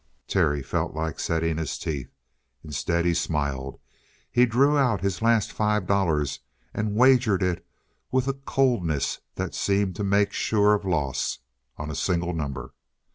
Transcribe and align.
Terry 0.27 0.63
felt 0.63 0.95
like 0.95 1.19
setting 1.19 1.59
his 1.59 1.77
teeth. 1.77 2.09
Instead, 2.63 3.05
he 3.05 3.13
smiled. 3.13 3.79
He 4.31 4.47
drew 4.47 4.75
out 4.75 5.01
his 5.01 5.21
last 5.21 5.51
five 5.51 5.85
dollars 5.85 6.39
and 6.73 6.95
wagered 6.95 7.43
it 7.43 7.63
with 8.11 8.27
a 8.27 8.33
coldness 8.33 9.19
that 9.35 9.53
seemed 9.53 9.95
to 9.97 10.03
make 10.03 10.33
sure 10.33 10.73
of 10.73 10.85
loss, 10.85 11.37
on 11.77 11.91
a 11.91 11.95
single 11.95 12.33
number. 12.33 12.73